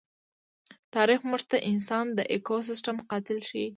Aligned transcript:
تاریخ 0.95 1.19
موږ 1.29 1.43
ته 1.51 1.57
انسان 1.71 2.05
د 2.17 2.19
ایکوسېسټم 2.33 2.97
قاتل 3.09 3.37
ښيي. 3.49 3.67